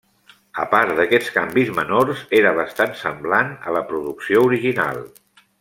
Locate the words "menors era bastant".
1.81-2.97